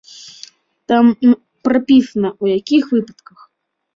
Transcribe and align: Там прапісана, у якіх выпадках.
Там 0.91 1.05
прапісана, 1.69 2.29
у 2.45 2.51
якіх 2.57 2.83
выпадках. 2.97 3.39